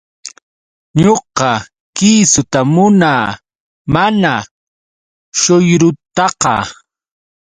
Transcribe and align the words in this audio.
Ñuqa 1.03 1.51
kiisuta 1.95 2.59
munaa, 2.73 3.27
mana 3.93 4.33
shuyrutaqa. 5.39 6.55